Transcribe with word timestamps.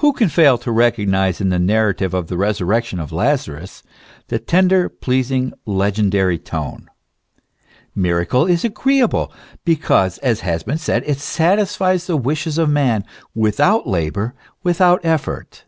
Who 0.00 0.12
can 0.12 0.28
fail 0.28 0.58
to 0.58 0.70
recognise 0.70 1.40
in 1.40 1.48
the 1.48 1.58
narrative 1.58 2.12
of 2.12 2.26
the 2.26 2.36
resurrection 2.36 3.00
of 3.00 3.12
Lazarus, 3.12 3.82
the 4.28 4.38
tender, 4.38 4.90
pleasing, 4.90 5.54
legendary 5.64 6.38
tone?* 6.38 6.90
Miracle 7.94 8.44
is 8.44 8.62
agreeable, 8.62 9.32
because, 9.64 10.18
as 10.18 10.40
has 10.40 10.64
been 10.64 10.76
said, 10.76 11.02
it 11.06 11.16
satisfies 11.18 12.06
the 12.06 12.18
wishes 12.18 12.58
of 12.58 12.68
man 12.68 13.06
without 13.34 13.86
labour, 13.88 14.34
without 14.62 15.02
effort. 15.02 15.64